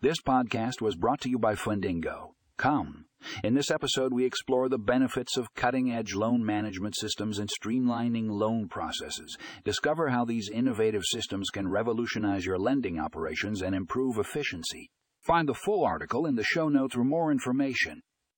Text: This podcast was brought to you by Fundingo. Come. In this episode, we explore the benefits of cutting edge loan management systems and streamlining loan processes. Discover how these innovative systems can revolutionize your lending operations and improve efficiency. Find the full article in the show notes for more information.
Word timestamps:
This 0.00 0.20
podcast 0.20 0.80
was 0.80 0.94
brought 0.94 1.20
to 1.22 1.28
you 1.28 1.40
by 1.40 1.56
Fundingo. 1.56 2.28
Come. 2.56 3.06
In 3.42 3.54
this 3.54 3.68
episode, 3.68 4.12
we 4.12 4.24
explore 4.24 4.68
the 4.68 4.78
benefits 4.78 5.36
of 5.36 5.52
cutting 5.56 5.90
edge 5.90 6.14
loan 6.14 6.46
management 6.46 6.94
systems 6.96 7.40
and 7.40 7.50
streamlining 7.50 8.30
loan 8.30 8.68
processes. 8.68 9.36
Discover 9.64 10.10
how 10.10 10.24
these 10.24 10.50
innovative 10.50 11.02
systems 11.04 11.50
can 11.50 11.66
revolutionize 11.66 12.46
your 12.46 12.60
lending 12.60 13.00
operations 13.00 13.60
and 13.60 13.74
improve 13.74 14.18
efficiency. 14.18 14.88
Find 15.26 15.48
the 15.48 15.54
full 15.54 15.84
article 15.84 16.26
in 16.26 16.36
the 16.36 16.44
show 16.44 16.68
notes 16.68 16.94
for 16.94 17.02
more 17.02 17.32
information. 17.32 18.02